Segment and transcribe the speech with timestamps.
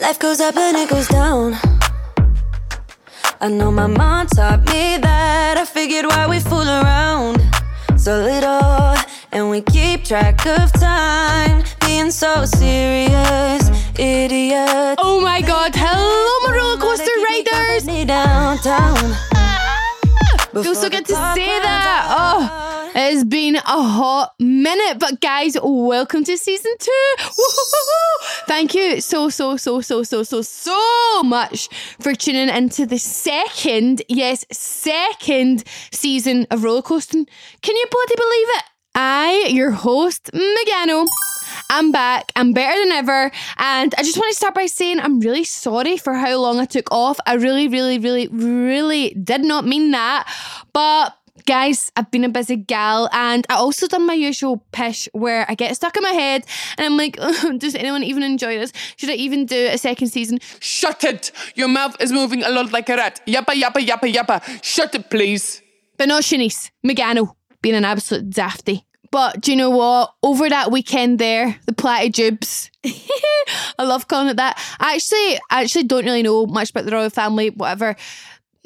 [0.00, 1.58] Life goes up and it goes down.
[3.38, 5.58] I know my mom taught me that.
[5.58, 7.38] I figured why we fool around
[7.98, 8.96] so little
[9.30, 11.64] and we keep track of time.
[11.82, 14.96] Being so serious, idiot.
[14.98, 17.84] Oh my god, hello, my roller coaster riders!
[17.84, 18.96] Me downtown.
[20.62, 22.06] Feels so good to say that.
[22.08, 27.14] Oh, it has been a hot minute, but guys, welcome to season two.
[28.46, 31.68] Thank you so, so, so, so, so, so, so much
[32.00, 37.26] for tuning into the second, yes, second season of roller coasting.
[37.62, 38.64] Can you bloody believe it?
[38.94, 41.06] I, your host, Megano.
[41.68, 42.32] I'm back.
[42.36, 43.30] I'm better than ever.
[43.58, 46.64] And I just want to start by saying I'm really sorry for how long I
[46.64, 47.18] took off.
[47.26, 50.32] I really, really, really, really did not mean that.
[50.72, 51.16] But
[51.46, 55.54] guys, I've been a busy gal and I also done my usual pish where I
[55.54, 56.44] get stuck in my head
[56.78, 57.16] and I'm like,
[57.58, 58.72] does anyone even enjoy this?
[58.96, 60.38] Should I even do a second season?
[60.60, 61.32] Shut it!
[61.54, 63.20] Your mouth is moving a lot like a rat.
[63.26, 64.64] Yappa, yappa, yappa, yappa.
[64.64, 65.62] Shut it, please.
[65.96, 68.84] But not Shanice, Megano, being an absolute dafty.
[69.10, 70.14] But do you know what?
[70.22, 72.70] Over that weekend there, the platitubes.
[73.78, 74.58] I love calling it that.
[74.78, 77.96] I actually, I actually don't really know much about the royal family, whatever.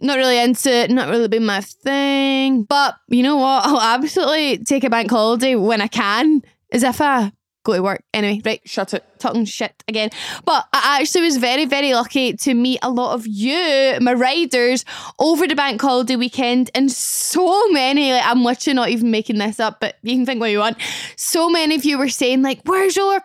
[0.00, 2.64] Not really into it, not really been my thing.
[2.64, 3.66] But you know what?
[3.66, 7.32] I'll absolutely take a bank holiday when I can, as if I
[7.64, 8.02] go to work.
[8.12, 9.04] Anyway, right, Shut it.
[9.24, 10.10] Talking shit again.
[10.44, 14.84] But I actually was very, very lucky to meet a lot of you, my riders,
[15.18, 16.70] over the bank holiday weekend.
[16.74, 20.40] And so many, like, I'm literally not even making this up, but you can think
[20.40, 20.76] what you want.
[21.16, 23.20] So many of you were saying, like, where's roller?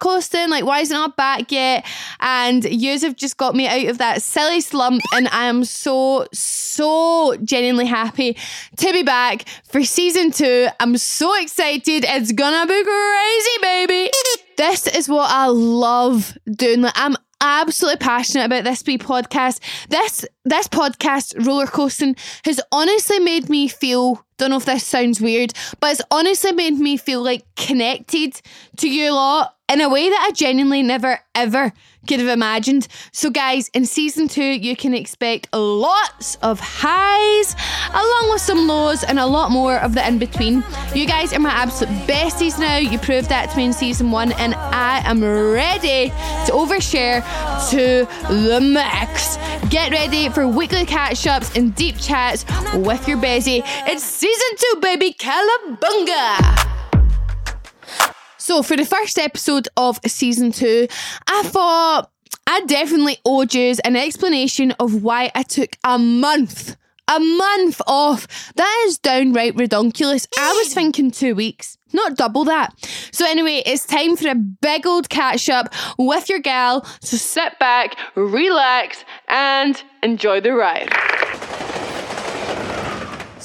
[0.49, 1.85] Like, why is it not back yet?
[2.19, 5.01] And yous have just got me out of that silly slump.
[5.13, 8.37] And I am so, so genuinely happy
[8.77, 10.67] to be back for season two.
[10.79, 12.05] I'm so excited.
[12.07, 14.48] It's gonna be crazy, baby.
[14.59, 16.81] This is what I love doing.
[16.81, 19.61] Like, I'm absolutely passionate about this wee podcast.
[19.87, 24.21] This this podcast, roller coasting, has honestly made me feel.
[24.37, 28.41] Don't know if this sounds weird, but it's honestly made me feel like connected
[28.79, 31.71] to you lot in a way that I genuinely never ever
[32.07, 32.87] could have imagined.
[33.11, 37.55] So, guys, in season two, you can expect lots of highs,
[37.91, 40.63] along with some lows, and a lot more of the in between.
[40.93, 42.77] You guys are my absolute besties now.
[42.77, 47.21] You proved that to me in season one, and I am ready to overshare
[47.69, 49.37] to the max.
[49.69, 53.61] Get ready for weekly catch ups and deep chats with your Bezzy.
[53.87, 55.13] It's season two, baby.
[55.13, 56.88] Calabunga!
[58.49, 60.87] So, for the first episode of season two,
[61.27, 62.09] I thought
[62.47, 66.75] I definitely owed you an explanation of why I took a month.
[67.07, 68.51] A month off.
[68.55, 70.25] That is downright redonkulous.
[70.39, 72.73] I was thinking two weeks, not double that.
[73.11, 76.87] So, anyway, it's time for a big old catch up with your gal.
[77.01, 81.18] So, sit back, relax, and enjoy the ride.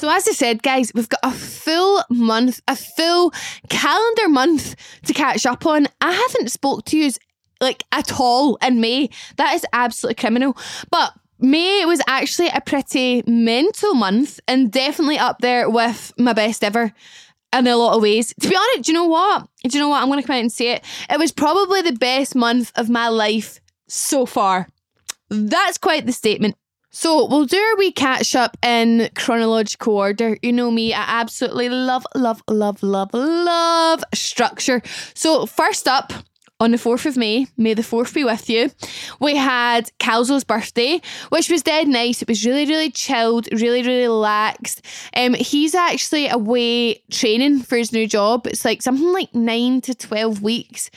[0.04, 3.32] So, as I said, guys, we've got a full month, a full
[3.70, 5.86] calendar month to catch up on.
[6.02, 7.10] I haven't spoke to you
[7.58, 9.08] like at all in May.
[9.38, 10.58] That is absolutely criminal.
[10.90, 16.62] But May was actually a pretty mental month and definitely up there with my best
[16.62, 16.92] ever
[17.54, 18.34] in a lot of ways.
[18.42, 19.48] To be honest, do you know what?
[19.62, 20.02] Do you know what?
[20.02, 20.84] I'm going to come out and say it.
[21.08, 23.58] It was probably the best month of my life
[23.88, 24.68] so far.
[25.30, 26.56] That's quite the statement.
[26.94, 30.38] So we'll do our wee catch up in chronological order.
[30.42, 34.80] You know me, I absolutely love, love, love, love, love structure.
[35.12, 36.12] So first up,
[36.60, 38.70] on the 4th of May, May the 4th be with you,
[39.20, 41.00] we had Calzo's birthday,
[41.30, 42.22] which was dead nice.
[42.22, 44.80] It was really, really chilled, really, really relaxed.
[45.16, 48.46] Um, he's actually away training for his new job.
[48.46, 50.90] It's like something like nine to 12 weeks.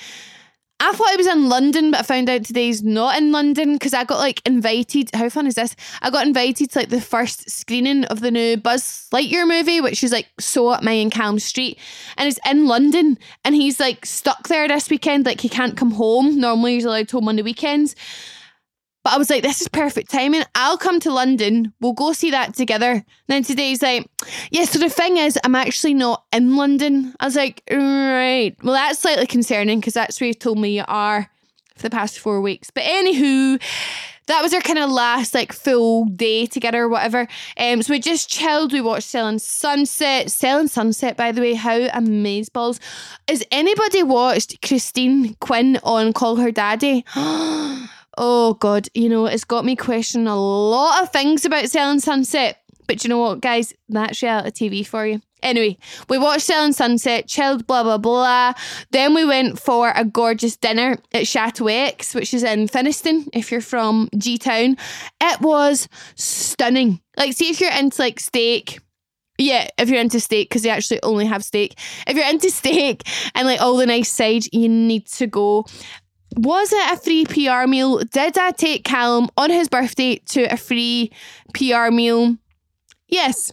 [0.79, 3.95] I thought it was in London, but I found out today's not in London because
[3.95, 5.09] I got like invited.
[5.13, 5.75] How fun is this?
[6.03, 10.03] I got invited to like the first screening of the new Buzz Lightyear movie, which
[10.03, 11.79] is like so at my and Callum's Street,
[12.15, 13.17] and it's in London.
[13.43, 16.39] And he's like stuck there this weekend, like he can't come home.
[16.39, 17.95] Normally he's allowed home on the weekends.
[19.07, 20.43] But I was like, this is perfect timing.
[20.53, 21.71] I'll come to London.
[21.79, 22.91] We'll go see that together.
[22.91, 24.05] And then today's like,
[24.51, 27.15] yeah, so the thing is, I'm actually not in London.
[27.21, 28.53] I was like, right.
[28.61, 31.29] Well, that's slightly concerning because that's where you told me you are
[31.77, 32.69] for the past four weeks.
[32.69, 33.61] But anywho,
[34.25, 37.29] that was our kind of last like full day together or whatever.
[37.55, 38.73] Um, so we just chilled.
[38.73, 40.29] We watched Selling Sunset.
[40.29, 42.81] Selling Sunset, by the way, how amazing balls!
[43.29, 47.05] Has anybody watched Christine Quinn on Call Her Daddy?
[48.17, 52.61] Oh God, you know, it's got me questioning a lot of things about Selling Sunset.
[52.87, 53.73] But you know what, guys?
[53.89, 55.21] That's reality TV for you.
[55.43, 55.77] Anyway,
[56.09, 58.53] we watched Selling Sunset, chilled, blah, blah, blah.
[58.91, 63.51] Then we went for a gorgeous dinner at Chateau X, which is in Finnieston, if
[63.51, 64.77] you're from G Town.
[65.21, 67.01] It was stunning.
[67.17, 68.79] Like, see if you're into like steak.
[69.37, 71.77] Yeah, if you're into steak, because they actually only have steak.
[72.07, 73.03] If you're into steak
[73.35, 75.65] and like all the nice sides, you need to go.
[76.37, 77.97] Was it a free PR meal?
[77.97, 81.11] Did I take Callum on his birthday to a free
[81.53, 82.37] PR meal?
[83.07, 83.51] Yes,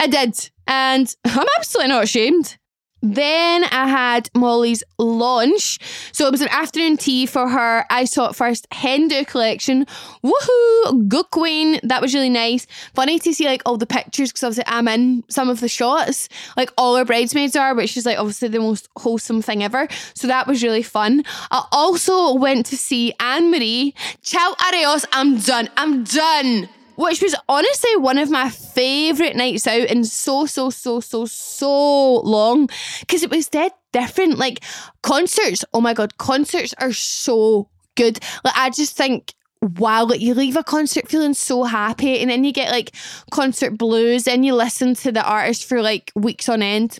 [0.00, 0.50] I did.
[0.66, 2.56] And I'm absolutely not ashamed.
[3.02, 5.78] Then I had Molly's launch.
[6.12, 9.86] So it was an afternoon tea for her I saw it first hen do collection.
[10.24, 11.08] Woohoo!
[11.08, 11.80] Good queen.
[11.82, 12.66] That was really nice.
[12.94, 16.28] Funny to see like all the pictures because obviously I'm in some of the shots.
[16.56, 19.88] Like all her bridesmaids are, which is like obviously the most wholesome thing ever.
[20.14, 21.24] So that was really fun.
[21.50, 23.94] I also went to see Anne Marie.
[24.22, 25.04] Ciao, adios.
[25.12, 25.68] I'm done.
[25.76, 31.00] I'm done which was honestly one of my favourite nights out in so, so, so,
[31.00, 32.68] so, so long
[33.00, 34.38] because it was dead different.
[34.38, 34.64] Like
[35.02, 38.18] concerts, oh my God, concerts are so good.
[38.44, 39.34] Like, I just think
[39.78, 42.94] wow, like you leave a concert feeling so happy, and then you get like
[43.30, 46.98] concert blues, and you listen to the artist for like weeks on end.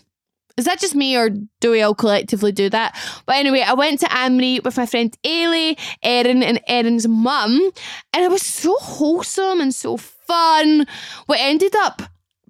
[0.56, 2.96] Is that just me or do we all collectively do that?
[3.26, 7.70] But anyway, I went to Anne Marie with my friend Ailey, Erin, and Erin's mum,
[8.12, 10.86] and it was so wholesome and so fun.
[11.28, 12.02] We ended up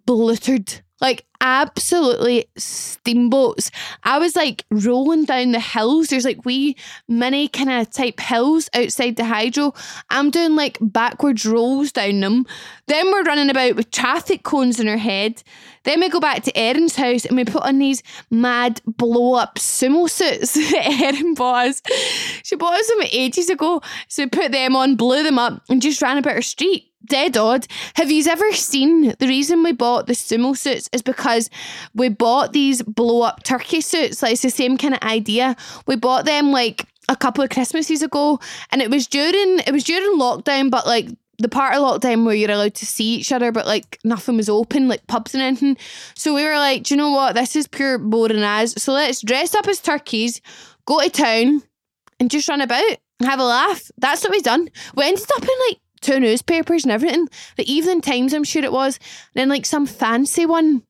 [0.07, 3.73] bluttered like absolutely steamboats.
[4.05, 6.07] I was like rolling down the hills.
[6.07, 6.77] There's like wee
[7.09, 9.75] mini kind of type hills outside the hydro.
[10.11, 12.47] I'm doing like backwards rolls down them.
[12.87, 15.43] Then we're running about with traffic cones in our head.
[15.83, 19.57] Then we go back to Erin's house and we put on these mad blow up
[19.57, 21.83] sumo suits that Erin bought us.
[22.45, 23.83] She bought us them ages ago.
[24.07, 27.37] So we put them on, blew them up, and just ran about our street dead
[27.37, 27.67] odd.
[27.95, 31.51] Have you ever seen the reason we bought the sumo suits is because
[31.95, 34.23] we bought these blow up turkey suits.
[34.23, 35.57] Like it's the same kind of idea.
[35.87, 38.41] We bought them like a couple of Christmases ago,
[38.71, 41.09] and it was during it was during lockdown, but like
[41.39, 44.49] the part of lockdown where you're allowed to see each other, but like nothing was
[44.49, 45.77] open, like pubs and anything.
[46.15, 47.35] So we were like, do you know what?
[47.35, 48.81] This is pure boring as.
[48.81, 50.41] So let's dress up as turkeys,
[50.87, 51.63] go to town,
[52.21, 53.91] and just run about, have a laugh.
[53.99, 54.69] That's what we've done.
[54.95, 57.29] We ended up in like two newspapers and everything.
[57.57, 58.99] The Evening Times, I'm sure it was.
[59.35, 60.83] And then like some fancy one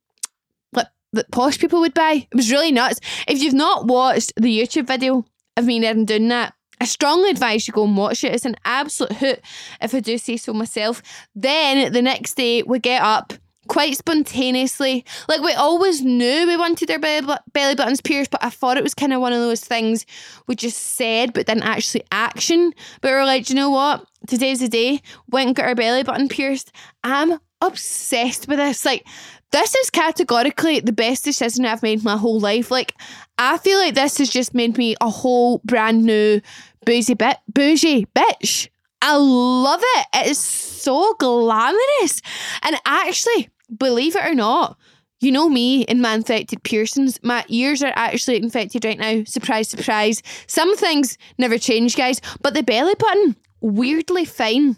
[0.73, 2.26] like that posh people would buy.
[2.31, 3.00] It was really nuts.
[3.28, 5.25] If you've not watched the YouTube video
[5.57, 8.35] of me and Erin doing that, I strongly advise you go and watch it.
[8.35, 9.40] It's an absolute hoot,
[9.81, 11.00] if I do say so myself.
[11.33, 13.35] Then the next day we get up
[13.73, 15.02] quite spontaneously.
[15.29, 18.83] Like we always knew we wanted our belly, belly buttons pierced, but I thought it
[18.83, 20.05] was kind of one of those things
[20.47, 22.75] we just said but didn't actually action.
[23.00, 24.07] But we are like, you know what?
[24.26, 25.00] Today's the day.
[25.31, 26.71] Went and got our belly button pierced.
[27.02, 28.85] I'm obsessed with this.
[28.85, 29.07] Like,
[29.52, 32.71] this is categorically the best decision I've made my whole life.
[32.71, 32.95] Like,
[33.38, 36.43] I feel like this has just made me a whole brand new
[36.85, 38.69] bougie bit bougie bitch.
[39.00, 40.07] I love it.
[40.14, 42.21] It is so glamorous.
[42.62, 44.79] And actually, believe it or not,
[45.23, 47.23] you know me and my infected piercings.
[47.23, 49.23] My ears are actually infected right now.
[49.25, 50.23] Surprise, surprise.
[50.49, 54.76] Some things never change, guys, but the belly button, weirdly fine.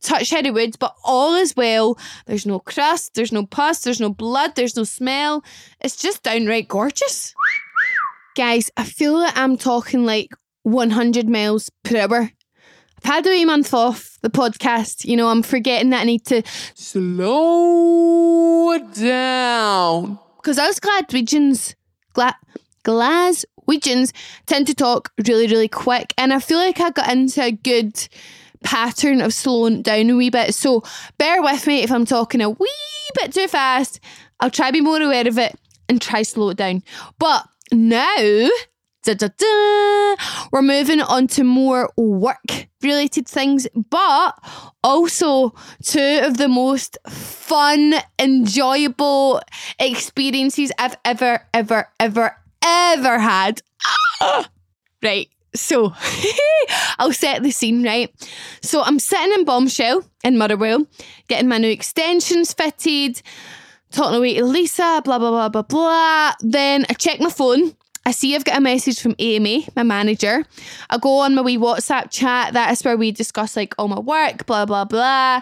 [0.00, 1.98] Touch heady woods, but all is well.
[2.26, 5.44] There's no crust, there's no pus, there's no blood, there's no smell.
[5.80, 7.34] It's just downright gorgeous.
[8.36, 10.30] Guys, I feel like I'm talking like
[10.62, 12.30] 100 miles per hour
[13.04, 15.04] Wee month off the podcast.
[15.04, 16.42] You know, I'm forgetting that I need to
[16.74, 20.18] slow down.
[20.36, 21.74] Because us Glaswegians,
[22.14, 22.36] Gla-
[22.84, 24.12] Glaswegians,
[24.46, 26.12] tend to talk really, really quick.
[26.18, 28.08] And I feel like I got into a good
[28.64, 30.54] pattern of slowing down a wee bit.
[30.54, 30.82] So
[31.18, 34.00] bear with me if I'm talking a wee bit too fast.
[34.40, 35.56] I'll try to be more aware of it
[35.88, 36.82] and try slow it down.
[37.18, 38.48] But now,
[39.02, 40.16] da, da, da,
[40.52, 44.38] we're moving on to more work related things, but
[44.82, 49.40] also two of the most fun, enjoyable
[49.78, 53.62] experiences I've ever, ever, ever, ever had.
[54.20, 54.48] Ah!
[55.02, 55.28] Right.
[55.54, 55.92] So
[56.98, 58.10] I'll set the scene, right?
[58.62, 60.86] So I'm sitting in Bombshell in Motherwell,
[61.28, 63.20] getting my new extensions fitted,
[63.90, 66.32] talking away to Lisa, blah, blah, blah, blah, blah.
[66.40, 67.74] Then I check my phone.
[68.04, 70.44] I see I've got a message from Amy, my manager.
[70.90, 72.52] I go on my wee WhatsApp chat.
[72.54, 75.40] That is where we discuss like all my work, blah, blah, blah.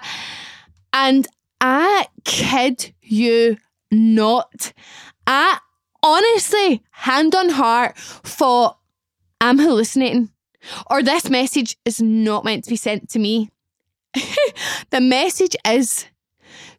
[0.93, 1.27] And
[1.61, 3.57] I kid you
[3.91, 4.73] not.
[5.27, 5.59] I
[6.03, 8.79] honestly, hand on heart, thought
[9.41, 10.31] I'm hallucinating.
[10.91, 13.51] Or this message is not meant to be sent to me.
[14.91, 16.07] the message is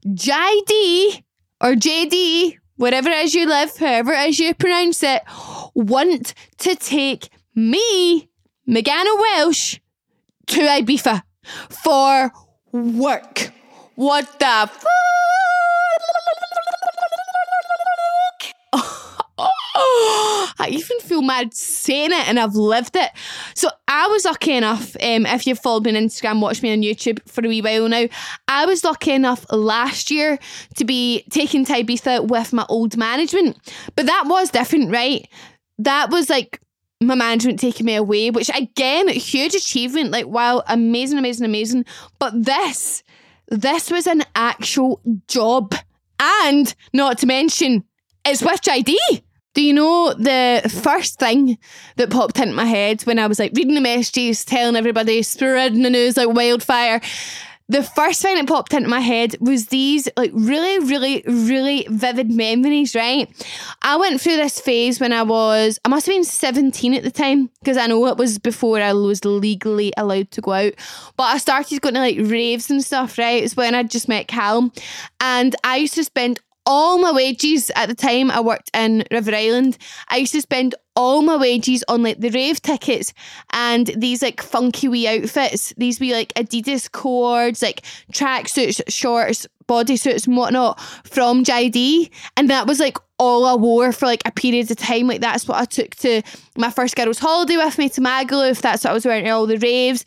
[0.06, 1.24] JD
[1.62, 5.22] or JD, wherever as you live, however as you pronounce it,
[5.76, 8.28] want to take me,
[8.68, 9.80] Megana Welsh,
[10.48, 11.22] to Ibiza
[11.70, 12.32] for
[12.72, 13.52] work.
[13.96, 15.51] What the fuck?
[20.60, 23.10] I even feel mad saying it and I've lived it.
[23.56, 26.82] So I was lucky enough, um, if you've followed me on Instagram, watched me on
[26.82, 28.08] YouTube for a wee while now,
[28.48, 30.40] I was lucky enough last year
[30.76, 33.58] to be taking to Ibiza with my old management.
[33.96, 35.28] But that was different, right?
[35.80, 36.62] That was like
[37.02, 40.12] my management taking me away, which again, huge achievement.
[40.12, 41.86] Like, wow, amazing, amazing, amazing.
[42.20, 43.04] But this,
[43.50, 45.76] this was an actual job.
[46.20, 47.84] And not to mention,
[48.26, 48.96] it's with JD.
[49.54, 51.58] Do you know the first thing
[51.98, 55.82] that popped into my head when I was like reading the messages, telling everybody, spreading
[55.84, 57.02] the news like wildfire?
[57.68, 62.30] The first thing that popped into my head was these like really, really, really vivid
[62.30, 63.30] memories, right?
[63.82, 67.12] I went through this phase when I was, I must have been 17 at the
[67.12, 70.74] time, because I know it was before I was legally allowed to go out.
[71.16, 73.42] But I started going to like raves and stuff, right?
[73.42, 74.74] It's when I just met Callum.
[75.22, 79.34] And I used to spend all my wages at the time I worked in River
[79.34, 79.78] Island.
[80.10, 83.14] I used to spend all my wages on like the rave tickets
[83.54, 85.74] and these like funky wee outfits.
[85.78, 92.12] These wee like Adidas cords, like tracksuits, shorts, bodysuits and whatnot from JD.
[92.36, 95.08] And that was like all I wore for like a period of time.
[95.08, 96.22] Like that's what I took to
[96.58, 98.62] my first girls' holiday with me to Magaluf.
[98.62, 100.04] That's what I was wearing at all the raves.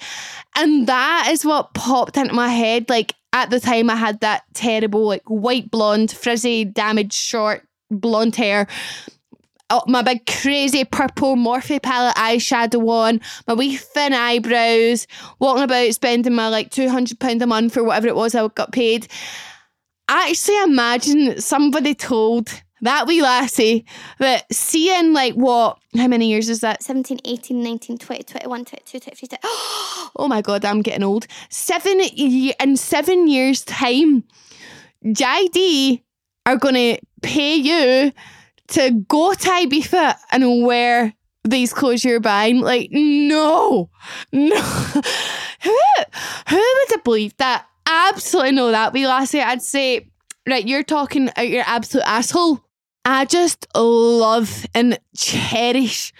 [0.56, 2.90] And that is what popped into my head.
[2.90, 8.36] Like at the time I had that terrible like white blonde, frizzy, damaged short blonde
[8.36, 8.66] hair.
[9.70, 15.06] Oh, my big crazy purple Morphe palette eyeshadow on, my wee thin eyebrows,
[15.38, 19.08] walking about spending my like £200 a month or whatever it was I got paid.
[20.08, 23.86] Actually imagine somebody told that wee lassie
[24.18, 26.82] that seeing like what, how many years is that?
[26.82, 29.50] 17, 18, 19, 20, 21, 22, 23, 23.
[30.16, 31.26] Oh my god, I'm getting old.
[31.48, 34.22] Seven in seven years' time,
[35.04, 36.02] JD
[36.46, 38.12] are gonna pay you
[38.68, 42.60] to go to Ibiza and wear these clothes you're buying.
[42.60, 43.90] Like, no,
[44.32, 44.60] no.
[44.60, 45.78] who,
[46.48, 47.66] who would have believed that?
[47.86, 49.40] Absolutely know that be lassie.
[49.40, 50.08] I'd say,
[50.48, 52.60] right, you're talking out your absolute asshole.
[53.04, 56.12] I just love and cherish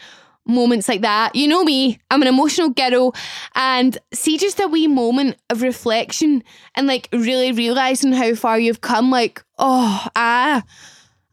[0.46, 1.34] moments like that.
[1.34, 3.14] You know me, I'm an emotional girl,
[3.54, 6.44] and see just a wee moment of reflection
[6.74, 9.10] and like really realizing how far you've come.
[9.10, 10.62] Like, oh, I,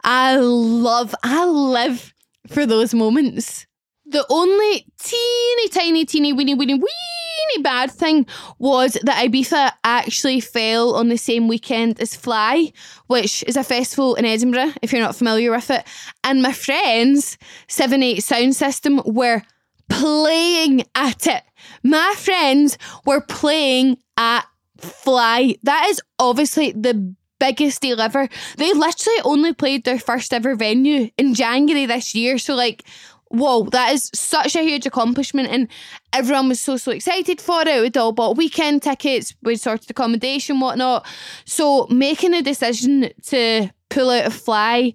[0.03, 2.13] I love, I live
[2.47, 3.67] for those moments.
[4.11, 8.25] The only teeny tiny, teeny, weeny, weeny, weeny bad thing
[8.59, 12.73] was that Ibiza actually fell on the same weekend as Fly,
[13.07, 15.87] which is a festival in Edinburgh, if you're not familiar with it.
[16.25, 17.37] And my friends,
[17.69, 19.43] 7 8 Sound System, were
[19.87, 21.43] playing at it.
[21.81, 24.45] My friends were playing at
[24.77, 25.55] Fly.
[25.63, 28.27] That is obviously the biggest deal ever.
[28.57, 32.37] They literally only played their first ever venue in January this year.
[32.37, 32.83] So, like,
[33.31, 35.49] whoa, that is such a huge accomplishment.
[35.49, 35.67] And
[36.13, 37.81] everyone was so, so excited for it.
[37.81, 41.05] We'd all bought weekend tickets, we'd sorted accommodation, whatnot.
[41.45, 44.93] So making a decision to pull out a Fly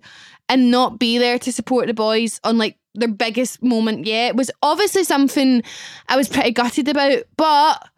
[0.48, 4.50] and not be there to support the boys on like their biggest moment yet was
[4.62, 5.62] obviously something
[6.08, 7.24] I was pretty gutted about.
[7.36, 7.88] But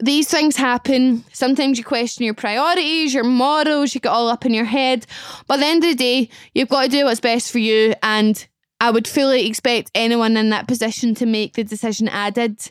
[0.00, 1.24] these things happen.
[1.32, 5.06] Sometimes you question your priorities, your morals, you get all up in your head.
[5.46, 7.94] But at the end of the day, you've got to do what's best for you
[8.02, 8.46] and
[8.80, 12.70] I would fully expect anyone in that position to make the decision I did.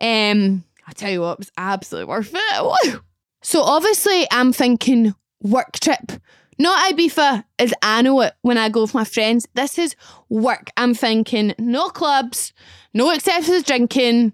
[0.00, 2.62] Um, I tell you what, it was absolutely worth it.
[2.92, 3.00] Woo!
[3.42, 6.12] So obviously, I'm thinking work trip.
[6.58, 9.48] Not Ibiza as I know it when I go with my friends.
[9.54, 9.96] This is
[10.28, 10.70] work.
[10.76, 12.52] I'm thinking no clubs,
[12.94, 14.32] no excessive drinking.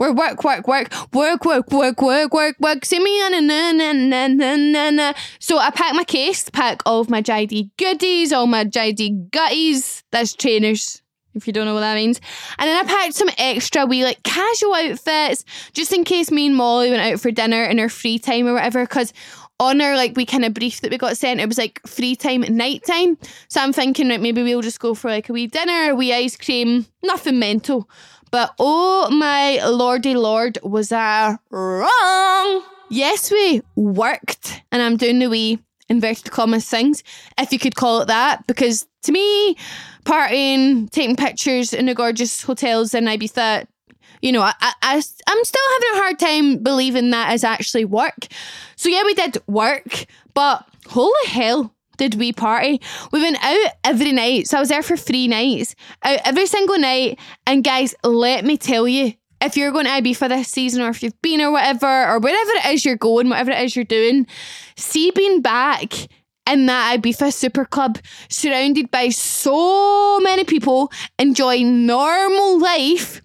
[0.00, 2.84] We're work, work, work, work, work, work, work, work, work.
[2.86, 5.12] See me na na na na na na na.
[5.40, 10.02] So I pack my case, pack all of my JD goodies, all my JD gutties.
[10.10, 11.02] That's trainers,
[11.34, 12.18] if you don't know what that means.
[12.58, 16.56] And then I packed some extra wee like casual outfits just in case me and
[16.56, 18.84] Molly went out for dinner in our free time or whatever.
[18.84, 19.12] Because
[19.58, 22.16] on our like we kind of brief that we got sent, it was like free
[22.16, 23.18] time night time.
[23.48, 26.14] So I'm thinking like maybe we'll just go for like a wee dinner, a wee
[26.14, 27.86] ice cream, nothing mental.
[28.30, 32.62] But oh my lordy lord, was I wrong?
[32.88, 35.58] Yes, we worked, and I'm doing the wee
[35.88, 37.02] inverted commas things,
[37.38, 39.56] if you could call it that, because to me,
[40.04, 43.66] partying, taking pictures in the gorgeous hotels in Ibiza,
[44.22, 48.28] you know, I, I, I'm still having a hard time believing that is actually work.
[48.76, 52.80] So yeah, we did work, but holy hell, did we party?
[53.12, 54.48] We went out every night.
[54.48, 57.18] So I was there for three nights, out every single night.
[57.46, 61.02] And guys, let me tell you, if you're going to Ibiza this season, or if
[61.02, 64.26] you've been or whatever, or wherever it is you're going, whatever it is you're doing,
[64.78, 65.92] see being back
[66.50, 67.98] in that Ibiza Super Club,
[68.30, 73.20] surrounded by so many people enjoying normal life,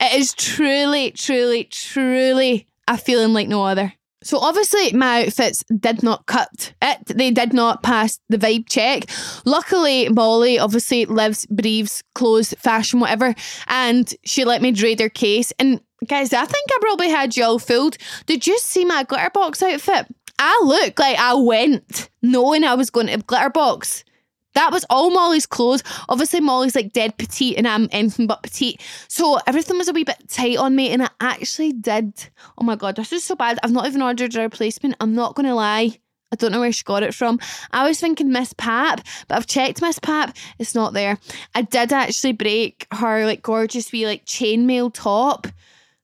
[0.00, 3.94] it is truly, truly, truly a feeling like no other.
[4.22, 7.06] So obviously my outfits did not cut it.
[7.06, 9.04] They did not pass the vibe check.
[9.44, 13.34] Luckily, Molly obviously lives, breathes, clothes, fashion, whatever,
[13.68, 15.52] and she let me trade her case.
[15.58, 17.96] And guys, I think I probably had you all fooled.
[18.26, 20.06] Did you see my glitterbox outfit?
[20.38, 24.04] I look like I went knowing I was going to glitterbox.
[24.54, 25.82] That was all Molly's clothes.
[26.08, 28.80] Obviously, Molly's like dead petite and I'm anything but petite.
[29.08, 32.28] So everything was a wee bit tight on me and I actually did.
[32.58, 33.58] Oh my God, this is so bad.
[33.62, 34.96] I've not even ordered a replacement.
[35.00, 35.98] I'm not going to lie.
[36.32, 37.38] I don't know where she got it from.
[37.72, 40.34] I was thinking Miss Pap, but I've checked Miss Pap.
[40.58, 41.18] It's not there.
[41.54, 45.46] I did actually break her like gorgeous wee like chainmail top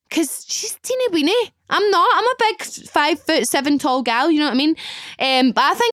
[0.08, 1.52] because she's teeny weeny.
[1.70, 2.10] I'm not.
[2.14, 4.30] I'm a big five foot seven tall gal.
[4.30, 4.76] You know what I mean?
[5.18, 5.92] Um, but I think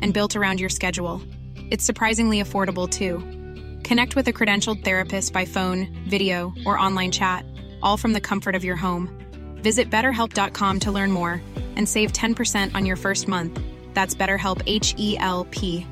[0.00, 1.22] and built around your schedule.
[1.70, 3.18] It's surprisingly affordable too.
[3.82, 7.44] Connect with a credentialed therapist by phone, video, or online chat,
[7.82, 9.08] all from the comfort of your home.
[9.62, 11.42] Visit betterhelp.com to learn more
[11.76, 13.60] and save 10% on your first month.
[13.94, 15.86] That's BetterHelp H E L P.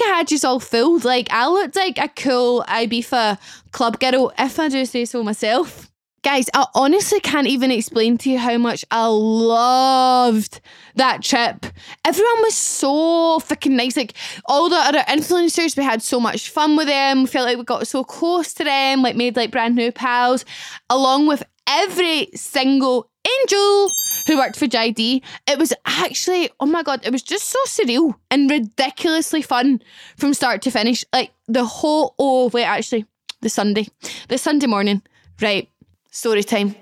[0.00, 1.04] I had you all fooled.
[1.04, 3.38] Like I looked like a cool Ibiza
[3.72, 5.90] club girl, if I do say so myself.
[6.24, 10.62] Guys, I honestly can't even explain to you how much I loved
[10.94, 11.66] that trip.
[12.02, 13.94] Everyone was so freaking nice.
[13.94, 14.14] Like
[14.46, 17.24] all the other influencers, we had so much fun with them.
[17.24, 20.46] We felt like we got so close to them, like made like brand new pals,
[20.88, 23.10] along with every single
[23.42, 23.90] angel
[24.26, 25.22] who worked for JD.
[25.46, 29.82] It was actually, oh my god, it was just so surreal and ridiculously fun
[30.16, 31.04] from start to finish.
[31.12, 33.04] Like the whole oh wait, actually,
[33.42, 33.88] the Sunday.
[34.28, 35.02] The Sunday morning.
[35.42, 35.68] Right
[36.14, 36.76] story time.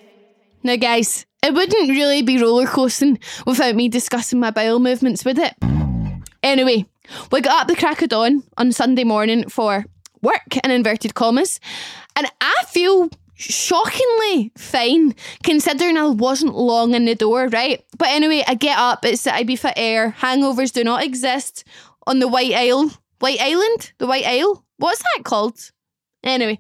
[0.62, 5.38] Now, guys, it wouldn't really be roller coasting without me discussing my bowel movements, would
[5.38, 5.55] it?
[6.42, 6.85] Anyway,
[7.31, 9.87] we got up the crack of dawn on Sunday morning for
[10.21, 11.61] work in inverted commas,
[12.14, 17.83] and I feel shockingly fine considering I wasn't long in the door, right?
[17.97, 21.64] But anyway, I get up, it's the Ibiza Air, hangovers do not exist
[22.07, 22.90] on the White Isle.
[23.21, 23.92] White Island?
[23.99, 24.64] The White Isle?
[24.77, 25.71] What's that called?
[26.23, 26.59] Anyway,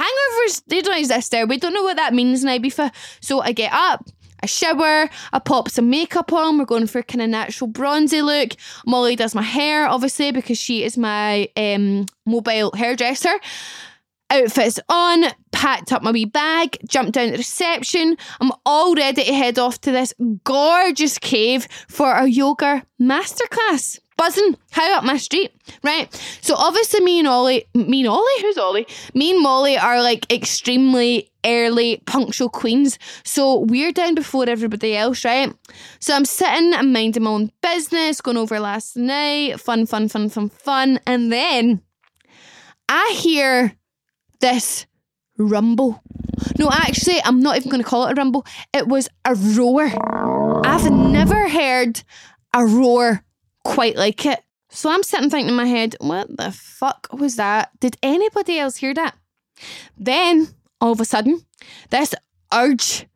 [0.00, 1.46] hangovers, they don't exist there.
[1.46, 2.92] We don't know what that means in Ibiza.
[3.20, 4.04] So I get up,
[4.42, 6.58] I shower, I pop some makeup on.
[6.58, 8.52] We're going for kind of natural bronzy look.
[8.86, 13.38] Molly does my hair, obviously, because she is my um, mobile hairdresser.
[14.32, 18.16] Outfits on, packed up my wee bag, jumped down to reception.
[18.40, 23.98] I'm all ready to head off to this gorgeous cave for our yoga masterclass.
[24.20, 25.50] Buzzing high up my street,
[25.82, 26.12] right?
[26.42, 28.86] So obviously me and Ollie, me and Ollie, who's Ollie?
[29.14, 32.98] Me and Molly are like extremely early punctual queens.
[33.24, 35.54] So we're down before everybody else, right?
[36.00, 40.28] So I'm sitting and minding my own business, going over last night, fun, fun, fun,
[40.28, 41.00] fun, fun.
[41.06, 41.80] And then
[42.90, 43.74] I hear
[44.40, 44.84] this
[45.38, 46.02] rumble.
[46.58, 48.44] No, actually, I'm not even going to call it a rumble.
[48.74, 49.90] It was a roar.
[50.66, 52.02] I've never heard
[52.52, 53.24] a roar
[53.64, 54.40] quite like it.
[54.70, 57.70] So I'm sitting thinking in my head, what the fuck was that?
[57.80, 59.16] Did anybody else hear that?
[59.98, 60.48] Then,
[60.80, 61.40] all of a sudden,
[61.90, 62.14] this
[62.54, 63.06] urge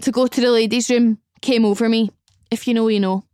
[0.00, 2.10] to go to the ladies' room came over me.
[2.50, 3.24] If you know, you know.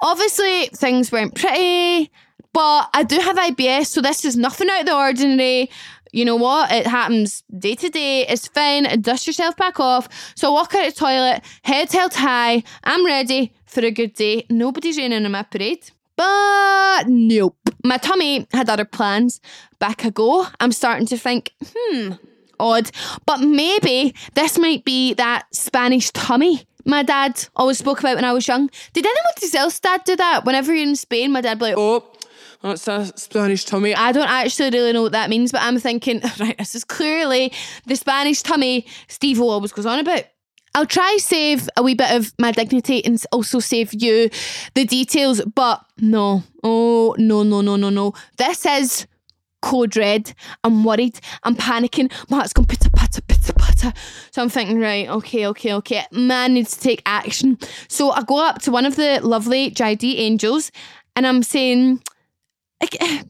[0.00, 2.10] Obviously, things weren't pretty,
[2.52, 5.70] but I do have IBS, so this is nothing out of the ordinary.
[6.14, 6.70] You know what?
[6.70, 8.24] It happens day to day.
[8.28, 9.00] It's fine.
[9.00, 10.08] Dust yourself back off.
[10.36, 12.62] So I walk out of the toilet, head held high.
[12.84, 14.46] I'm ready for a good day.
[14.48, 15.90] Nobody's raining on my parade.
[16.14, 17.56] But nope.
[17.82, 19.40] My tummy had other plans.
[19.80, 20.46] Back I go.
[20.60, 22.12] I'm starting to think, hmm,
[22.60, 22.92] odd.
[23.26, 28.32] But maybe this might be that Spanish tummy my dad always spoke about when I
[28.32, 28.70] was young.
[28.92, 30.44] Did anyone else dad do that?
[30.44, 32.04] Whenever you're in Spain, my dad be like, Oh,
[32.64, 33.94] Oh, that's a Spanish tummy.
[33.94, 37.52] I don't actually really know what that means, but I'm thinking, right, this is clearly
[37.84, 40.24] the Spanish tummy Steve always goes on about.
[40.74, 44.30] I'll try save a wee bit of my dignity and also save you
[44.72, 48.14] the details, but no, oh no, no, no, no, no.
[48.38, 49.06] This is
[49.60, 50.32] code red.
[50.64, 51.20] I'm worried.
[51.42, 52.10] I'm panicking.
[52.30, 53.92] My heart's going pitter patter, pitter patter.
[54.30, 56.06] So I'm thinking, right, okay, okay, okay.
[56.12, 57.58] Man needs to take action.
[57.88, 60.72] So I go up to one of the lovely JD angels
[61.14, 62.02] and I'm saying,
[62.80, 63.22] Eh,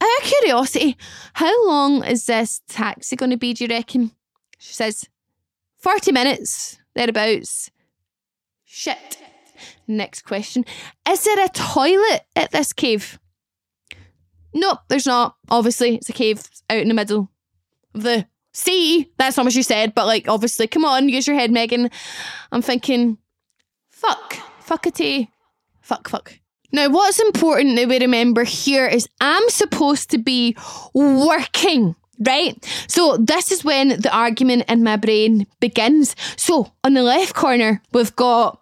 [0.00, 0.96] out of curiosity,
[1.34, 4.12] how long is this taxi going to be, do you reckon?
[4.58, 5.08] She says,
[5.78, 7.70] 40 minutes, thereabouts.
[8.64, 9.18] Shit.
[9.86, 10.64] Next question.
[11.08, 13.18] Is there a toilet at this cave?
[14.54, 15.36] Nope, there's not.
[15.50, 17.30] Obviously, it's a cave out in the middle
[17.94, 19.10] of the sea.
[19.18, 21.90] That's not what she said, but like, obviously, come on, use your head, Megan.
[22.50, 23.18] I'm thinking,
[23.90, 25.28] fuck, fuckity,
[25.80, 26.38] fuck, fuck.
[26.72, 30.56] Now, what's important that we remember here is I'm supposed to be
[30.94, 32.84] working right?
[32.86, 36.14] So this is when the argument in my brain begins.
[36.36, 38.60] So on the left corner, we've got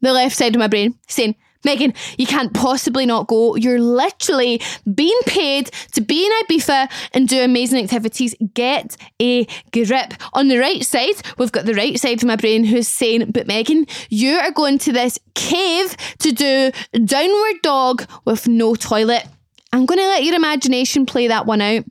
[0.00, 3.56] the left side of my brain saying, Megan, you can't possibly not go.
[3.56, 4.60] You're literally
[4.94, 8.34] being paid to be in Ibiza and do amazing activities.
[8.54, 10.14] Get a grip.
[10.32, 13.46] On the right side, we've got the right side of my brain who's saying, But
[13.46, 16.70] Megan, you are going to this cave to do
[17.04, 19.26] downward dog with no toilet.
[19.72, 21.84] I'm going to let your imagination play that one out.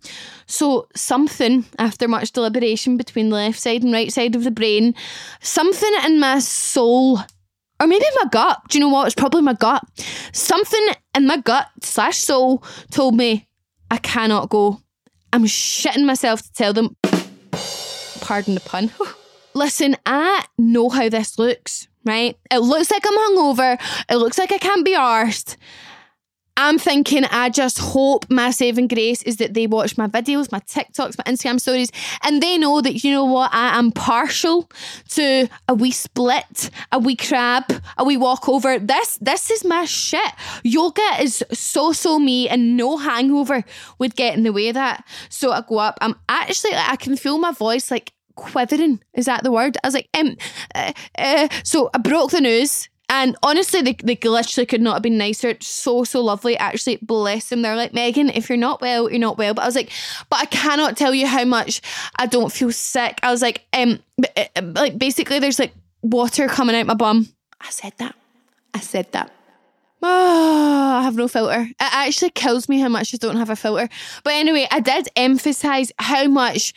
[0.45, 4.93] So, something, after much deliberation between the left side and right side of the brain,
[5.41, 7.19] something in my soul
[7.83, 8.61] or maybe my gut.
[8.69, 9.07] Do you know what?
[9.07, 9.83] It's probably my gut.
[10.31, 13.47] Something in my gut slash soul told me
[13.91, 14.81] I cannot go.
[15.33, 16.95] I'm shitting myself to tell them.
[18.21, 18.89] Pardon the pun.
[19.53, 22.37] Listen, I know how this looks, right?
[22.49, 23.77] It looks like I'm hungover.
[24.09, 25.57] It looks like I can't be arsed.
[26.55, 30.59] I'm thinking, I just hope my saving grace is that they watch my videos, my
[30.59, 31.91] TikToks, my Instagram stories,
[32.23, 34.69] and they know that, you know what, I am partial
[35.09, 37.65] to a wee split, a wee crab,
[37.97, 38.77] a wee walkover.
[38.77, 40.31] This, this is my shit.
[40.63, 43.63] Yoga is so, so me, and no hangover
[43.97, 45.05] would get in the way of that.
[45.29, 49.01] So I go up, I'm actually, I can feel my voice like quivering.
[49.13, 49.77] Is that the word?
[49.83, 50.35] I was like, um,
[50.75, 51.47] uh, uh.
[51.63, 55.55] so I broke the news and honestly, they, they literally could not have been nicer.
[55.59, 56.57] So, so lovely.
[56.57, 57.61] Actually, bless them.
[57.61, 59.53] They're like, Megan, if you're not well, you're not well.
[59.53, 59.91] But I was like,
[60.29, 61.81] but I cannot tell you how much
[62.17, 63.19] I don't feel sick.
[63.21, 63.99] I was like, um,
[64.35, 67.29] uh, like basically, there's like water coming out my bum.
[67.61, 68.15] I said that.
[68.73, 69.31] I said that.
[70.01, 71.61] Oh, I have no filter.
[71.61, 73.89] It actually kills me how much I don't have a filter.
[74.23, 76.73] But anyway, I did emphasize how much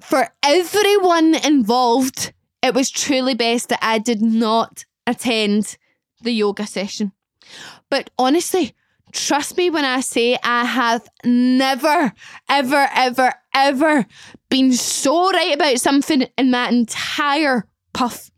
[0.00, 5.76] for everyone involved, it was truly best that I did not attend
[6.22, 7.12] the yoga session.
[7.90, 8.74] But honestly,
[9.12, 12.12] trust me when I say I have never,
[12.48, 14.06] ever, ever, ever
[14.48, 18.30] been so right about something in my entire puff.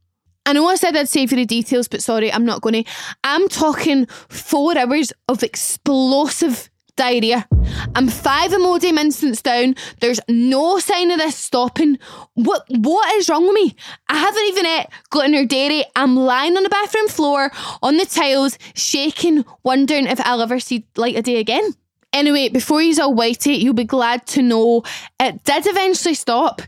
[0.45, 2.91] I know I said I'd save you the details, but sorry, I'm not going to.
[3.25, 7.47] I'm talking four hours of explosive diarrhea.
[7.95, 9.77] I'm five Imodium instants down.
[10.01, 11.99] There's no sign of this stopping.
[12.35, 13.77] What what is wrong with me?
[14.09, 15.85] I haven't even eh, ate gluten or dairy.
[15.95, 17.51] I'm lying on the bathroom floor
[17.83, 21.73] on the tiles, shaking, wondering if I'll ever see light of day again.
[22.13, 24.83] Anyway, before you all wait it, you'll be glad to know
[25.21, 26.63] it did eventually stop.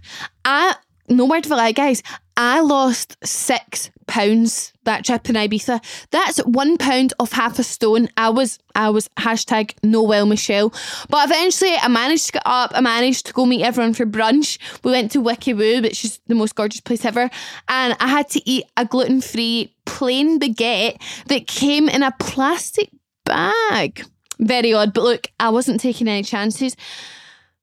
[0.44, 0.74] I
[1.08, 2.02] no word a lie, guys.
[2.40, 5.84] I lost six pounds that trip in Ibiza.
[6.10, 8.08] That's one pound off half a stone.
[8.16, 10.72] I was I was hashtag no well Michelle.
[11.10, 14.58] But eventually I managed to get up, I managed to go meet everyone for brunch.
[14.84, 17.28] We went to Wiki Woo, which is the most gorgeous place ever.
[17.66, 22.90] And I had to eat a gluten-free plain baguette that came in a plastic
[23.24, 24.06] bag.
[24.38, 26.76] Very odd, but look, I wasn't taking any chances.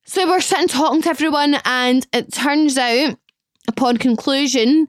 [0.03, 3.17] So we're sitting talking to everyone, and it turns out,
[3.67, 4.87] upon conclusion,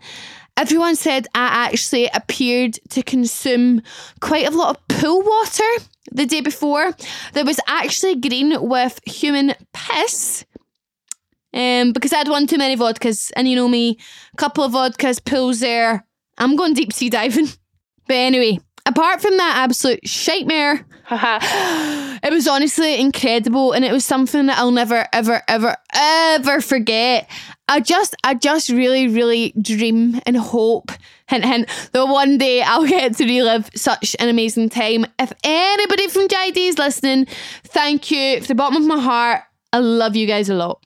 [0.57, 3.83] everyone said I actually appeared to consume
[4.21, 6.93] quite a lot of pool water the day before
[7.33, 10.45] that was actually green with human piss.
[11.53, 13.99] Um, because I had one too many vodkas, and you know me,
[14.35, 16.07] a couple of vodkas, pools there.
[16.37, 17.49] I'm going deep sea diving.
[18.09, 20.85] But anyway, apart from that absolute shitmare,
[22.23, 27.31] it was honestly incredible, and it was something that I'll never, ever, ever, ever forget.
[27.69, 30.91] I just, I just really, really dream and hope,
[31.29, 35.07] hint, hint, that one day I'll get to relive such an amazing time.
[35.19, 37.27] If anybody from JD is listening,
[37.65, 39.43] thank you from the bottom of my heart.
[39.73, 40.85] I love you guys a lot.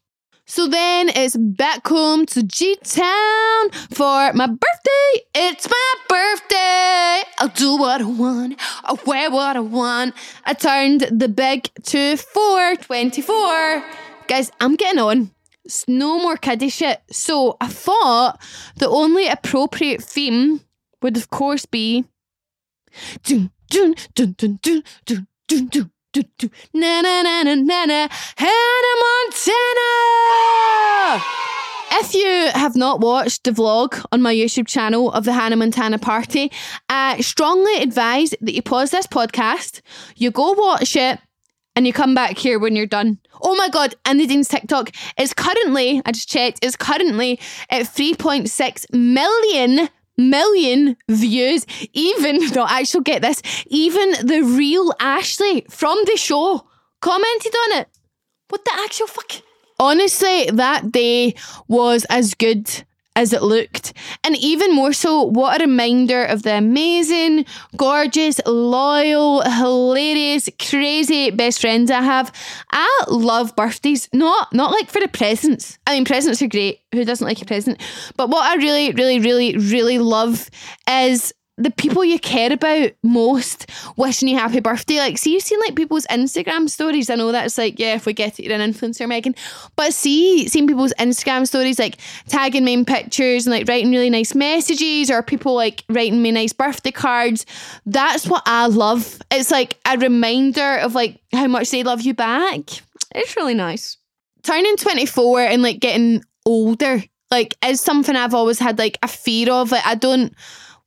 [0.51, 5.23] So then it's back home to G Town for my birthday.
[5.33, 7.23] It's my birthday.
[7.39, 8.61] I'll do what I want.
[8.83, 10.13] I'll wear what I want.
[10.45, 13.85] I turned the big to 424.
[14.27, 15.31] Guys, I'm getting on.
[15.65, 17.01] It's no more kiddie shit.
[17.13, 18.43] So I thought
[18.75, 20.63] the only appropriate theme
[21.01, 22.07] would, of course, be.
[23.23, 25.91] Dun, dun, dun, dun, dun, dun, dun, dun.
[26.13, 29.93] Do, do, na na na na na na Hannah Montana.
[31.93, 36.01] If you have not watched the vlog on my YouTube channel of the Hannah Montana
[36.01, 36.51] party,
[36.89, 39.83] I strongly advise that you pause this podcast,
[40.17, 41.21] you go watch it,
[41.77, 43.19] and you come back here when you're done.
[43.41, 47.39] Oh my god, and Nadine's TikTok is currently, I just checked, is currently
[47.71, 49.89] at 3.6 million
[50.29, 51.67] million views.
[51.93, 56.67] Even, no, actually get this, even the real Ashley from the show
[57.01, 57.89] commented on it.
[58.49, 59.33] What the actual fuck?
[59.79, 61.35] Honestly, that day
[61.69, 62.85] was as good
[63.17, 63.93] as it looked.
[64.25, 67.45] And even more so, what a reminder of the amazing,
[67.77, 72.33] gorgeous, loyal, hilarious, crazy best friends I have.
[72.71, 74.09] I love birthdays.
[74.13, 75.79] Not not like for the presents.
[75.87, 76.81] I mean presents are great.
[76.93, 77.81] Who doesn't like a present?
[78.17, 80.49] But what I really, really, really, really love
[80.89, 84.99] is the people you care about most wishing you happy birthday.
[84.99, 87.11] Like, see, you've seen like people's Instagram stories.
[87.11, 89.35] I know that's like, yeah, if we get it, you're an influencer, Megan.
[89.77, 94.11] But see, seeing people's Instagram stories, like tagging me in pictures and like writing really
[94.11, 97.45] nice messages, or people like writing me nice birthday cards.
[97.85, 99.21] That's what I love.
[99.31, 102.61] It's like a reminder of like how much they love you back.
[103.15, 103.99] It's really nice.
[104.43, 109.53] Turning 24 and like getting older, like, is something I've always had like a fear
[109.53, 109.73] of.
[109.73, 110.35] Like, I don't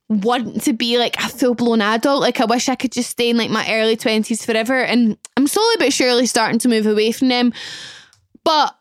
[0.08, 2.20] want to be like a full blown adult.
[2.20, 4.82] Like I wish I could just stay in like my early twenties forever.
[4.82, 7.52] And I'm slowly but surely starting to move away from them.
[8.44, 8.76] But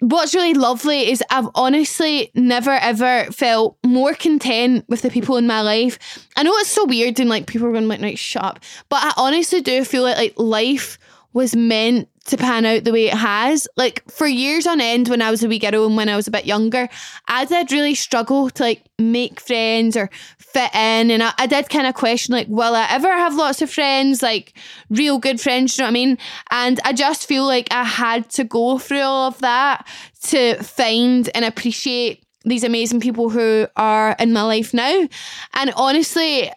[0.00, 5.46] what's really lovely is I've honestly never ever felt more content with the people in
[5.46, 5.98] my life.
[6.36, 8.60] I know it's so weird and like people are going like, right, shut up.
[8.90, 10.98] But I honestly do feel like like life
[11.34, 13.68] was meant to pan out the way it has.
[13.76, 16.26] Like for years on end when I was a wee girl and when I was
[16.26, 16.88] a bit younger,
[17.28, 21.10] I did really struggle to like make friends or fit in.
[21.10, 24.22] And I, I did kind of question like, will I ever have lots of friends,
[24.22, 24.56] like
[24.88, 26.18] real good friends, you know what I mean?
[26.50, 29.86] And I just feel like I had to go through all of that
[30.28, 35.08] to find and appreciate these amazing people who are in my life now.
[35.54, 36.50] And honestly,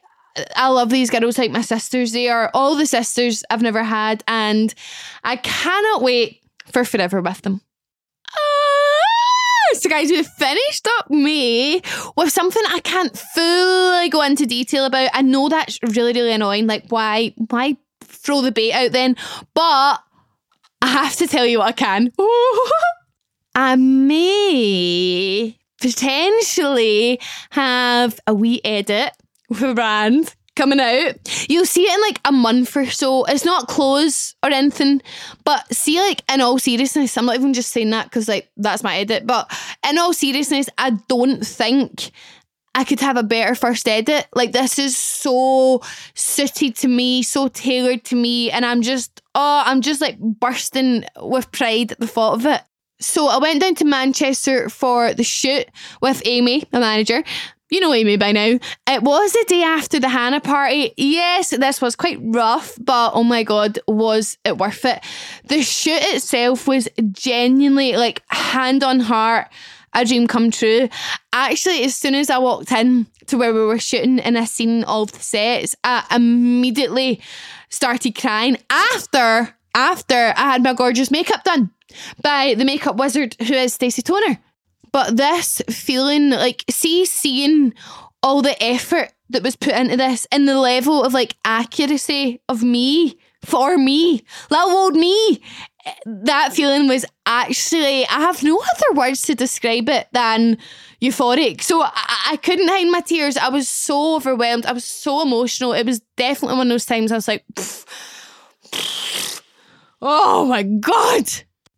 [0.56, 2.12] I love these girls like my sisters.
[2.12, 4.74] They are all the sisters I've never had, and
[5.24, 7.62] I cannot wait for forever with them.
[8.30, 8.98] Ah!
[9.74, 11.82] So, guys, we've finished up May
[12.16, 15.10] with something I can't fully go into detail about.
[15.14, 16.68] I know that's really, really annoying.
[16.68, 19.16] Like, why, why throw the bait out then?
[19.54, 20.00] But
[20.82, 22.12] I have to tell you what I can.
[23.56, 27.20] I may potentially
[27.52, 29.14] have a wee edit
[29.50, 31.14] with a brand coming out.
[31.48, 33.24] You'll see it in like a month or so.
[33.26, 35.02] It's not clothes or anything,
[35.46, 38.84] but see, like in all seriousness, I'm not even just saying that because like that's
[38.84, 39.50] my edit, but
[39.88, 42.12] in all seriousness, I don't think
[42.76, 44.28] I could have a better first edit.
[44.36, 45.82] Like this is so
[46.16, 51.06] suited to me, so tailored to me, and I'm just oh, I'm just like bursting
[51.22, 52.62] with pride at the thought of it.
[53.00, 55.68] So I went down to Manchester for the shoot
[56.02, 57.24] with Amy, the manager,
[57.70, 58.60] you know Amy by now.
[58.88, 60.94] It was the day after the Hannah party.
[60.98, 65.04] Yes, this was quite rough, but oh my god, was it worth it?
[65.46, 69.48] The shoot itself was genuinely like hand on heart
[69.94, 70.90] a dream come true.
[71.34, 74.84] Actually, as soon as I walked in to where we were shooting and I seen
[74.84, 77.22] all of the sets, I immediately
[77.70, 81.72] started crying after after I had my gorgeous makeup done
[82.22, 84.40] by the makeup wizard who is Stacey Toner.
[84.92, 87.74] But this feeling like see seeing
[88.24, 92.64] all the effort that was put into this and the level of like accuracy of
[92.64, 95.42] me for me, little old me.
[96.06, 100.58] That feeling was actually, I have no other words to describe it than
[101.02, 101.62] euphoric.
[101.62, 101.92] So I,
[102.32, 103.38] I couldn't hide my tears.
[103.38, 104.66] I was so overwhelmed.
[104.66, 105.72] I was so emotional.
[105.72, 107.46] It was definitely one of those times I was like,
[110.02, 111.30] oh my God.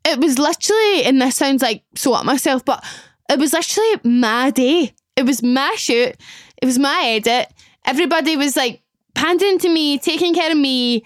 [0.09, 2.83] It was literally, and this sounds like so at myself, but
[3.29, 4.93] it was literally my day.
[5.15, 6.15] It was my shoot.
[6.61, 7.51] It was my edit.
[7.85, 8.81] Everybody was like
[9.13, 11.03] pandering to me, taking care of me.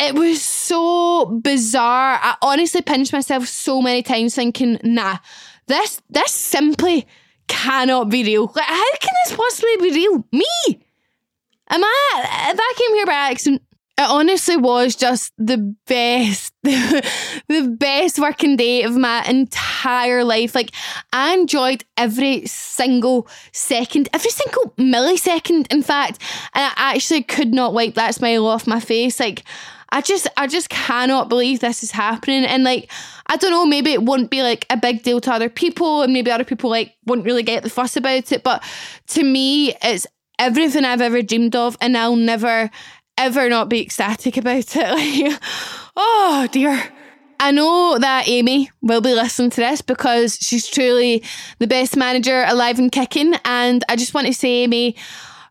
[0.00, 2.18] It was so bizarre.
[2.20, 5.18] I honestly pinched myself so many times thinking, nah,
[5.66, 7.06] this this simply
[7.46, 8.52] cannot be real.
[8.54, 10.26] Like, how can this possibly be real?
[10.32, 10.84] Me?
[11.70, 13.62] Am I if I came here by accident?
[13.96, 20.52] It honestly was just the best, the best working day of my entire life.
[20.56, 20.72] Like,
[21.12, 26.20] I enjoyed every single second, every single millisecond, in fact.
[26.54, 29.20] And I actually could not wipe that smile off my face.
[29.20, 29.44] Like,
[29.90, 32.44] I just, I just cannot believe this is happening.
[32.44, 32.90] And like,
[33.28, 36.12] I don't know, maybe it won't be like a big deal to other people, and
[36.12, 38.42] maybe other people like won't really get the fuss about it.
[38.42, 38.64] But
[39.08, 40.08] to me, it's
[40.40, 42.70] everything I've ever dreamed of, and I'll never
[43.16, 45.30] ever not be ecstatic about it.
[45.34, 45.40] Like,
[45.96, 46.82] oh dear.
[47.40, 51.22] I know that Amy will be listening to this because she's truly
[51.58, 53.34] the best manager alive and kicking.
[53.44, 54.96] And I just want to say, Amy,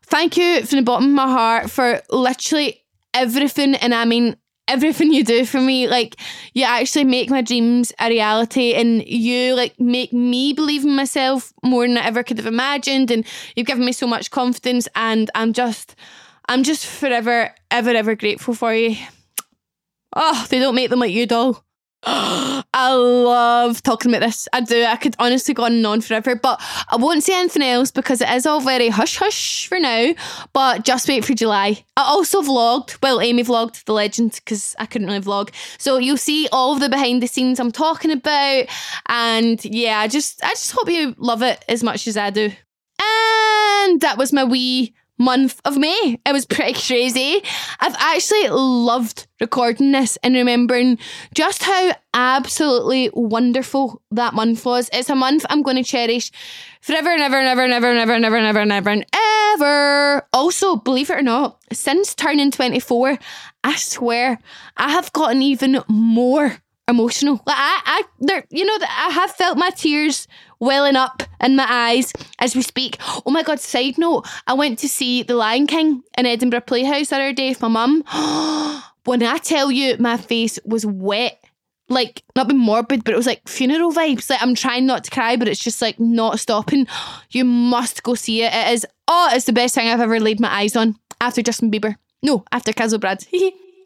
[0.02, 3.76] thank you from the bottom of my heart for literally everything.
[3.76, 6.16] And I mean, everything you do for me like
[6.54, 11.52] you actually make my dreams a reality and you like make me believe in myself
[11.62, 15.30] more than i ever could have imagined and you've given me so much confidence and
[15.34, 15.94] i'm just
[16.48, 18.96] I'm just forever, ever, ever grateful for you.
[20.14, 21.64] Oh, they don't make them like you, doll.
[22.06, 24.46] I love talking about this.
[24.52, 24.84] I do.
[24.84, 28.20] I could honestly go on and on forever, but I won't say anything else because
[28.20, 30.12] it is all very hush hush for now.
[30.52, 31.82] But just wait for July.
[31.96, 32.98] I also vlogged.
[33.02, 35.50] Well, Amy vlogged the legend because I couldn't really vlog.
[35.78, 38.66] So you'll see all the behind the scenes I'm talking about,
[39.08, 42.52] and yeah, I just I just hope you love it as much as I do.
[43.00, 46.18] And that was my wee month of May.
[46.26, 47.42] It was pretty crazy.
[47.80, 50.98] I've actually loved recording this and remembering
[51.34, 54.88] just how absolutely wonderful that month was.
[54.92, 56.30] It's a month I'm going to cherish
[56.80, 58.90] forever and ever and ever and ever and ever and ever and ever and ever
[58.90, 59.06] and
[59.54, 60.26] ever.
[60.32, 63.18] Also, believe it or not, since turning 24,
[63.62, 64.38] I swear
[64.76, 67.34] I have gotten even more emotional.
[67.46, 70.28] Like I, I, there, you know, I have felt my tears
[70.60, 72.98] welling up in my eyes as we speak.
[73.26, 73.60] Oh my god!
[73.60, 77.50] Side note: I went to see The Lion King in Edinburgh Playhouse the other day
[77.50, 78.02] with my mum.
[79.04, 81.38] when I tell you, my face was wet.
[81.90, 84.30] Like not being morbid, but it was like funeral vibes.
[84.30, 86.86] Like I'm trying not to cry, but it's just like not stopping.
[87.30, 88.54] You must go see it.
[88.54, 91.70] It is oh, it's the best thing I've ever laid my eyes on after Justin
[91.70, 91.96] Bieber.
[92.22, 93.26] No, after Kaz Brad.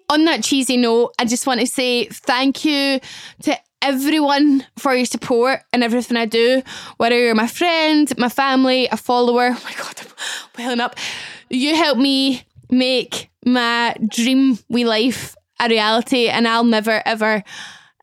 [0.08, 3.00] on that cheesy note, I just want to say thank you
[3.42, 6.62] to everyone for your support and everything I do,
[6.96, 9.50] whether you're my friend, my family, a follower.
[9.58, 10.96] Oh my God, I'm welling up.
[11.48, 17.42] You help me make my dream we life a reality, and I'll never, ever,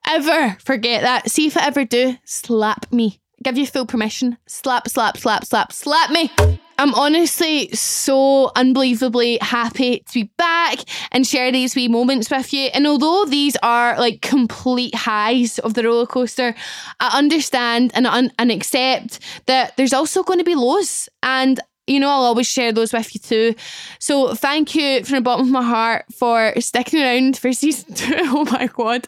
[0.08, 1.30] ever forget that.
[1.30, 3.20] See if I ever do, slap me.
[3.44, 4.38] Give you full permission.
[4.48, 6.32] Slap, slap, slap, slap, slap me.
[6.78, 10.80] I'm honestly so unbelievably happy to be back
[11.12, 12.70] and share these wee moments with you.
[12.74, 16.54] And although these are like complete highs of the roller coaster,
[17.00, 21.08] I understand and, un- and accept that there's also going to be lows.
[21.24, 23.56] And you know, I'll always share those with you too.
[24.00, 28.16] So thank you from the bottom of my heart for sticking around for season two.
[28.22, 29.08] oh my God.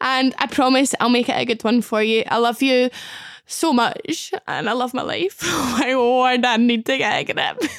[0.00, 2.24] And I promise I'll make it a good one for you.
[2.28, 2.90] I love you
[3.46, 5.42] so much and I love my life.
[5.78, 7.70] My lord, I need to get a grip.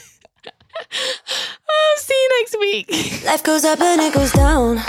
[0.87, 3.23] I'll see you next week.
[3.25, 4.81] Life goes up and it goes down.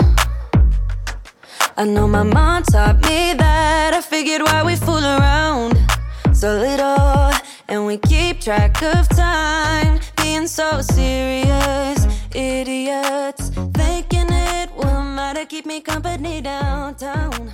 [1.77, 3.93] I know my mom taught me that.
[3.93, 5.77] I figured why we fool around
[6.33, 7.31] so little
[7.67, 9.99] and we keep track of time.
[10.17, 13.49] Being so serious, idiots.
[13.73, 17.53] Thinking it will matter, keep me company downtown